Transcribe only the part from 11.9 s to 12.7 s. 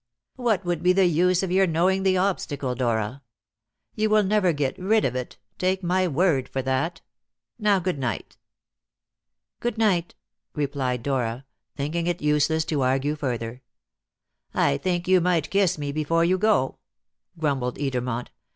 it useless